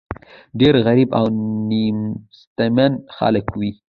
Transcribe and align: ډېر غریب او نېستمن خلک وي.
ډېر 0.59 0.75
غریب 0.85 1.09
او 1.19 1.25
نېستمن 1.69 2.93
خلک 3.17 3.45
وي. 3.59 3.71